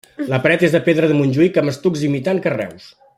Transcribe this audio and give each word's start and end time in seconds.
La 0.29 0.37
paret 0.45 0.63
és 0.67 0.73
de 0.77 0.81
pedra 0.87 1.11
de 1.11 1.19
Montjuïc 1.19 1.61
amb 1.63 1.75
estucs 1.75 2.09
imitant 2.11 2.43
carreus. 2.47 2.93